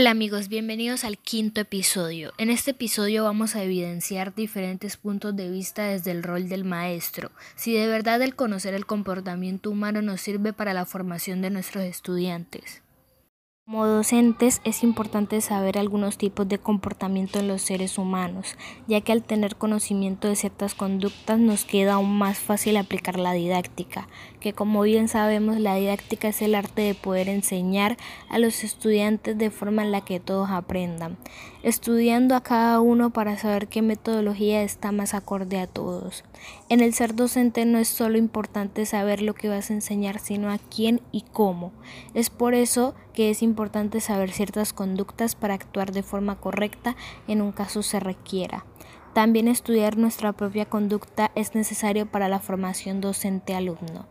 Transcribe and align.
Hola 0.00 0.12
amigos, 0.12 0.48
bienvenidos 0.48 1.04
al 1.04 1.18
quinto 1.18 1.60
episodio. 1.60 2.32
En 2.38 2.48
este 2.48 2.70
episodio 2.70 3.24
vamos 3.24 3.54
a 3.54 3.62
evidenciar 3.62 4.34
diferentes 4.34 4.96
puntos 4.96 5.36
de 5.36 5.50
vista 5.50 5.84
desde 5.84 6.10
el 6.10 6.22
rol 6.22 6.48
del 6.48 6.64
maestro, 6.64 7.30
si 7.54 7.74
de 7.74 7.86
verdad 7.86 8.22
el 8.22 8.34
conocer 8.34 8.72
el 8.72 8.86
comportamiento 8.86 9.70
humano 9.70 10.00
nos 10.00 10.22
sirve 10.22 10.54
para 10.54 10.72
la 10.72 10.86
formación 10.86 11.42
de 11.42 11.50
nuestros 11.50 11.84
estudiantes. 11.84 12.80
Como 13.66 13.86
docentes 13.86 14.60
es 14.64 14.82
importante 14.82 15.40
saber 15.40 15.78
algunos 15.78 16.18
tipos 16.18 16.48
de 16.48 16.58
comportamiento 16.58 17.38
en 17.38 17.46
los 17.46 17.62
seres 17.62 17.98
humanos, 17.98 18.56
ya 18.88 19.00
que 19.00 19.12
al 19.12 19.22
tener 19.22 19.54
conocimiento 19.54 20.26
de 20.26 20.34
ciertas 20.34 20.74
conductas 20.74 21.38
nos 21.38 21.64
queda 21.64 21.94
aún 21.94 22.18
más 22.18 22.38
fácil 22.38 22.76
aplicar 22.76 23.18
la 23.18 23.32
didáctica, 23.32 24.08
que 24.40 24.54
como 24.54 24.82
bien 24.82 25.06
sabemos 25.06 25.58
la 25.60 25.76
didáctica 25.76 26.28
es 26.28 26.42
el 26.42 26.56
arte 26.56 26.82
de 26.82 26.94
poder 26.94 27.28
enseñar 27.28 27.96
a 28.28 28.38
los 28.40 28.64
estudiantes 28.64 29.38
de 29.38 29.50
forma 29.50 29.82
en 29.82 29.92
la 29.92 30.00
que 30.00 30.18
todos 30.18 30.50
aprendan, 30.50 31.16
estudiando 31.62 32.34
a 32.34 32.42
cada 32.42 32.80
uno 32.80 33.10
para 33.10 33.36
saber 33.36 33.68
qué 33.68 33.82
metodología 33.82 34.62
está 34.62 34.92
más 34.92 35.14
acorde 35.14 35.60
a 35.60 35.66
todos. 35.66 36.24
En 36.68 36.80
el 36.80 36.94
ser 36.94 37.14
docente 37.14 37.64
no 37.66 37.78
es 37.78 37.88
solo 37.88 38.18
importante 38.18 38.86
saber 38.86 39.22
lo 39.22 39.34
que 39.34 39.48
vas 39.48 39.70
a 39.70 39.74
enseñar, 39.74 40.18
sino 40.18 40.50
a 40.50 40.58
quién 40.58 41.00
y 41.12 41.22
cómo. 41.32 41.72
Es 42.14 42.30
por 42.30 42.54
eso 42.54 42.94
que 43.12 43.30
es 43.30 43.42
importante 43.42 44.00
saber 44.00 44.32
ciertas 44.32 44.72
conductas 44.72 45.34
para 45.34 45.54
actuar 45.54 45.92
de 45.92 46.02
forma 46.02 46.36
correcta 46.36 46.96
en 47.28 47.42
un 47.42 47.52
caso 47.52 47.82
se 47.82 48.00
requiera. 48.00 48.64
También 49.12 49.48
estudiar 49.48 49.96
nuestra 49.96 50.32
propia 50.32 50.66
conducta 50.66 51.32
es 51.34 51.54
necesario 51.54 52.06
para 52.06 52.28
la 52.28 52.38
formación 52.38 53.00
docente-alumno. 53.00 54.06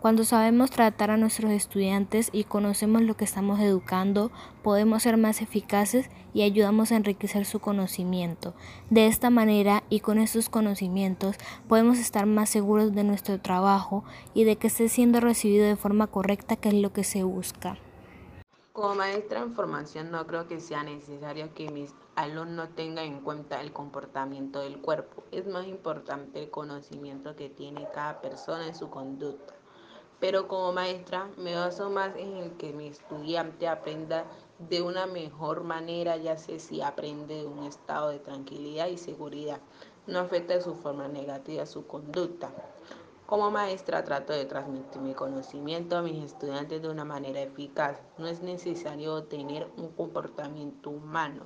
Cuando 0.00 0.24
sabemos 0.24 0.70
tratar 0.70 1.10
a 1.10 1.16
nuestros 1.16 1.50
estudiantes 1.50 2.28
y 2.32 2.44
conocemos 2.44 3.02
lo 3.02 3.16
que 3.16 3.24
estamos 3.24 3.60
educando, 3.60 4.30
podemos 4.62 5.02
ser 5.02 5.16
más 5.16 5.40
eficaces 5.40 6.10
y 6.34 6.42
ayudamos 6.42 6.92
a 6.92 6.96
enriquecer 6.96 7.46
su 7.46 7.60
conocimiento. 7.60 8.54
De 8.90 9.06
esta 9.06 9.30
manera 9.30 9.82
y 9.88 10.00
con 10.00 10.18
estos 10.18 10.48
conocimientos 10.48 11.36
podemos 11.68 11.98
estar 11.98 12.26
más 12.26 12.50
seguros 12.50 12.94
de 12.94 13.04
nuestro 13.04 13.40
trabajo 13.40 14.04
y 14.34 14.44
de 14.44 14.56
que 14.56 14.66
esté 14.66 14.88
siendo 14.88 15.20
recibido 15.20 15.66
de 15.66 15.76
forma 15.76 16.06
correcta, 16.06 16.56
que 16.56 16.68
es 16.68 16.74
lo 16.74 16.92
que 16.92 17.04
se 17.04 17.22
busca. 17.22 17.78
Como 18.74 18.96
maestra 18.96 19.38
en 19.38 19.54
formación 19.54 20.10
no 20.10 20.26
creo 20.26 20.48
que 20.48 20.58
sea 20.58 20.82
necesario 20.82 21.54
que 21.54 21.70
mis 21.70 21.94
alumnos 22.16 22.70
tengan 22.74 23.04
en 23.04 23.20
cuenta 23.20 23.60
el 23.60 23.72
comportamiento 23.72 24.58
del 24.58 24.80
cuerpo. 24.80 25.22
Es 25.30 25.46
más 25.46 25.68
importante 25.68 26.42
el 26.42 26.50
conocimiento 26.50 27.36
que 27.36 27.48
tiene 27.48 27.86
cada 27.94 28.20
persona 28.20 28.66
en 28.66 28.74
su 28.74 28.90
conducta. 28.90 29.54
Pero 30.24 30.48
como 30.48 30.72
maestra 30.72 31.28
me 31.36 31.54
baso 31.54 31.90
más 31.90 32.16
en 32.16 32.38
el 32.38 32.52
que 32.52 32.72
mi 32.72 32.86
estudiante 32.86 33.68
aprenda 33.68 34.24
de 34.58 34.80
una 34.80 35.04
mejor 35.04 35.64
manera, 35.64 36.16
ya 36.16 36.38
sé 36.38 36.60
si 36.60 36.80
aprende 36.80 37.34
de 37.34 37.46
un 37.46 37.64
estado 37.64 38.08
de 38.08 38.20
tranquilidad 38.20 38.88
y 38.88 38.96
seguridad. 38.96 39.60
No 40.06 40.20
afecta 40.20 40.54
de 40.54 40.62
su 40.62 40.76
forma 40.76 41.08
negativa 41.08 41.66
su 41.66 41.86
conducta. 41.86 42.50
Como 43.26 43.50
maestra 43.50 44.02
trato 44.02 44.32
de 44.32 44.46
transmitir 44.46 45.02
mi 45.02 45.12
conocimiento 45.12 45.98
a 45.98 46.00
mis 46.00 46.24
estudiantes 46.24 46.80
de 46.80 46.88
una 46.88 47.04
manera 47.04 47.42
eficaz. 47.42 48.00
No 48.16 48.26
es 48.26 48.40
necesario 48.40 49.24
tener 49.24 49.68
un 49.76 49.90
comportamiento 49.90 50.88
humano. 50.88 51.42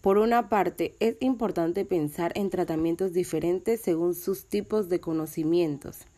Por 0.00 0.18
una 0.18 0.48
parte, 0.48 0.96
es 0.98 1.16
importante 1.20 1.84
pensar 1.84 2.32
en 2.34 2.50
tratamientos 2.50 3.12
diferentes 3.12 3.80
según 3.80 4.16
sus 4.16 4.46
tipos 4.46 4.88
de 4.88 5.00
conocimientos. 5.00 6.09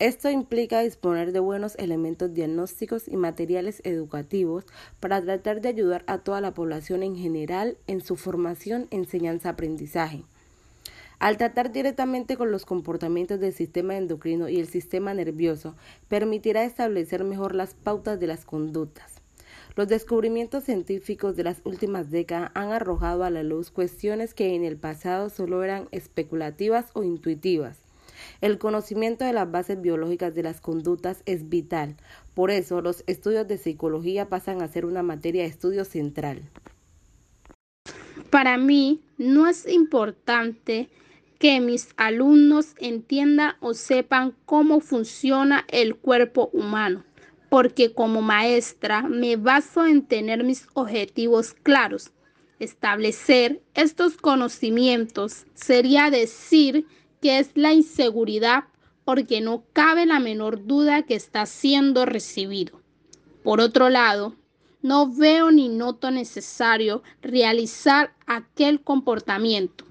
Esto 0.00 0.28
implica 0.28 0.80
disponer 0.80 1.30
de 1.30 1.38
buenos 1.38 1.76
elementos 1.76 2.34
diagnósticos 2.34 3.06
y 3.06 3.16
materiales 3.16 3.80
educativos 3.84 4.64
para 4.98 5.22
tratar 5.22 5.60
de 5.60 5.68
ayudar 5.68 6.02
a 6.08 6.18
toda 6.18 6.40
la 6.40 6.52
población 6.52 7.04
en 7.04 7.14
general 7.16 7.76
en 7.86 8.00
su 8.00 8.16
formación, 8.16 8.88
enseñanza, 8.90 9.50
aprendizaje. 9.50 10.24
Al 11.20 11.36
tratar 11.36 11.70
directamente 11.70 12.36
con 12.36 12.50
los 12.50 12.66
comportamientos 12.66 13.38
del 13.38 13.52
sistema 13.52 13.96
endocrino 13.96 14.48
y 14.48 14.58
el 14.58 14.66
sistema 14.66 15.14
nervioso, 15.14 15.76
permitirá 16.08 16.64
establecer 16.64 17.22
mejor 17.22 17.54
las 17.54 17.74
pautas 17.74 18.18
de 18.18 18.26
las 18.26 18.44
conductas. 18.44 19.22
Los 19.76 19.86
descubrimientos 19.86 20.64
científicos 20.64 21.36
de 21.36 21.44
las 21.44 21.60
últimas 21.62 22.10
décadas 22.10 22.50
han 22.54 22.72
arrojado 22.72 23.22
a 23.22 23.30
la 23.30 23.44
luz 23.44 23.70
cuestiones 23.70 24.34
que 24.34 24.56
en 24.56 24.64
el 24.64 24.76
pasado 24.76 25.30
solo 25.30 25.62
eran 25.62 25.86
especulativas 25.92 26.86
o 26.94 27.04
intuitivas. 27.04 27.83
El 28.40 28.58
conocimiento 28.58 29.24
de 29.24 29.32
las 29.32 29.50
bases 29.50 29.80
biológicas 29.80 30.34
de 30.34 30.42
las 30.42 30.60
conductas 30.60 31.22
es 31.26 31.48
vital, 31.48 31.96
por 32.34 32.50
eso 32.50 32.80
los 32.80 33.04
estudios 33.06 33.46
de 33.48 33.58
psicología 33.58 34.28
pasan 34.28 34.62
a 34.62 34.68
ser 34.68 34.84
una 34.86 35.02
materia 35.02 35.42
de 35.42 35.48
estudio 35.48 35.84
central. 35.84 36.42
Para 38.30 38.56
mí 38.56 39.00
no 39.16 39.46
es 39.46 39.68
importante 39.68 40.88
que 41.38 41.60
mis 41.60 41.88
alumnos 41.96 42.74
entiendan 42.78 43.54
o 43.60 43.74
sepan 43.74 44.34
cómo 44.46 44.80
funciona 44.80 45.64
el 45.68 45.94
cuerpo 45.94 46.50
humano, 46.52 47.04
porque 47.48 47.92
como 47.92 48.22
maestra 48.22 49.02
me 49.02 49.36
baso 49.36 49.86
en 49.86 50.06
tener 50.06 50.42
mis 50.42 50.66
objetivos 50.74 51.52
claros. 51.52 52.12
Establecer 52.58 53.60
estos 53.74 54.16
conocimientos 54.16 55.44
sería 55.54 56.10
decir 56.10 56.86
que 57.24 57.38
es 57.38 57.52
la 57.54 57.72
inseguridad 57.72 58.64
porque 59.06 59.40
no 59.40 59.64
cabe 59.72 60.04
la 60.04 60.20
menor 60.20 60.66
duda 60.66 61.04
que 61.04 61.14
está 61.14 61.46
siendo 61.46 62.04
recibido. 62.04 62.82
Por 63.42 63.62
otro 63.62 63.88
lado, 63.88 64.34
no 64.82 65.10
veo 65.10 65.50
ni 65.50 65.70
noto 65.70 66.10
necesario 66.10 67.02
realizar 67.22 68.12
aquel 68.26 68.82
comportamiento 68.82 69.86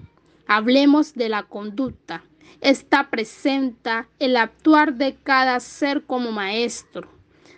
Hablemos 0.46 1.14
de 1.14 1.28
la 1.28 1.42
conducta. 1.42 2.22
Esta 2.60 3.10
presenta 3.10 4.06
el 4.20 4.36
actuar 4.36 4.94
de 4.94 5.16
cada 5.16 5.58
ser 5.58 6.04
como 6.04 6.30
maestro. 6.30 7.08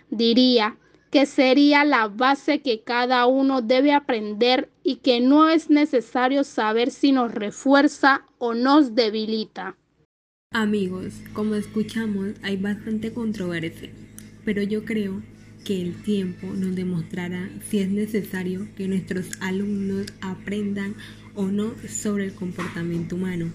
Diría 0.09 0.75
que 1.11 1.25
sería 1.25 1.85
la 1.85 2.07
base 2.07 2.61
que 2.61 2.81
cada 2.81 3.25
uno 3.27 3.61
debe 3.61 3.93
aprender 3.93 4.69
y 4.83 4.97
que 4.97 5.21
no 5.21 5.49
es 5.49 5.69
necesario 5.69 6.43
saber 6.43 6.91
si 6.91 7.11
nos 7.11 7.33
refuerza 7.33 8.25
o 8.37 8.53
nos 8.53 8.95
debilita. 8.95 9.75
Amigos, 10.51 11.13
como 11.33 11.55
escuchamos, 11.55 12.33
hay 12.41 12.57
bastante 12.57 13.13
controversia, 13.13 13.89
pero 14.45 14.61
yo 14.61 14.85
creo 14.85 15.21
que 15.65 15.81
el 15.81 16.01
tiempo 16.01 16.47
nos 16.47 16.75
demostrará 16.75 17.49
si 17.69 17.79
es 17.79 17.89
necesario 17.89 18.67
que 18.77 18.87
nuestros 18.87 19.31
alumnos 19.41 20.07
aprendan 20.21 20.95
o 21.35 21.47
no 21.47 21.73
sobre 21.89 22.25
el 22.25 22.33
comportamiento 22.33 23.15
humano. 23.15 23.51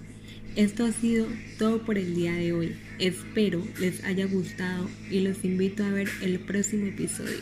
Esto 0.54 0.84
ha 0.84 0.92
sido 0.92 1.28
todo 1.58 1.82
por 1.82 1.96
el 1.96 2.14
día 2.14 2.34
de 2.34 2.52
hoy. 2.52 2.76
Espero 2.98 3.62
les 3.80 4.04
haya 4.04 4.26
gustado 4.26 4.86
y 5.10 5.20
los 5.20 5.44
invito 5.44 5.82
a 5.82 5.88
ver 5.88 6.08
el 6.20 6.40
próximo 6.40 6.86
episodio. 6.86 7.40